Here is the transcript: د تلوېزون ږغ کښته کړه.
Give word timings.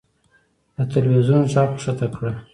د 0.75 0.77
تلوېزون 0.93 1.41
ږغ 1.51 1.65
کښته 1.75 2.07
کړه. 2.15 2.31